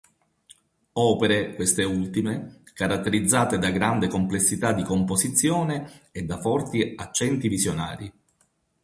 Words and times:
Opere, 0.93 1.53
queste 1.53 1.83
ultime, 1.83 2.61
caratterizzate 2.73 3.59
da 3.59 3.69
grande 3.69 4.07
complessità 4.07 4.73
di 4.73 4.81
composizione, 4.81 6.07
e 6.11 6.23
da 6.23 6.39
forti 6.41 6.93
accenti 6.97 7.47
visionari. 7.47 8.11